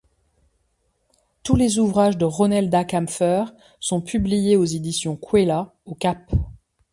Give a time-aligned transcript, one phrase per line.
[1.43, 3.43] Tous les ouvrages de Ronelda Kamfer
[3.79, 6.31] sont publiés aux éditions Kwela, au Cap.